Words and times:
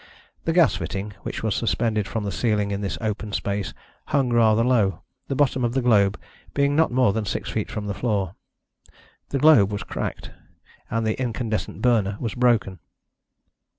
The 0.45 0.51
gas 0.53 0.75
fitting, 0.77 1.13
which 1.21 1.43
was 1.43 1.53
suspended 1.53 2.07
from 2.07 2.23
the 2.23 2.31
ceiling 2.31 2.71
in 2.71 2.81
this 2.81 2.97
open 3.01 3.31
space, 3.33 3.71
hung 4.07 4.33
rather 4.33 4.63
low, 4.63 5.03
the 5.27 5.35
bottom 5.35 5.63
of 5.63 5.73
the 5.73 5.81
globe 5.83 6.19
being 6.55 6.75
not 6.75 6.91
more 6.91 7.13
than 7.13 7.23
six 7.25 7.51
feet 7.51 7.69
from 7.69 7.85
the 7.85 7.93
floor. 7.93 8.33
The 9.29 9.37
globe 9.37 9.71
was 9.71 9.83
cracked, 9.83 10.31
and 10.89 11.05
the 11.05 11.21
incandescent 11.21 11.83
burner 11.83 12.17
was 12.19 12.33
broken. 12.33 12.79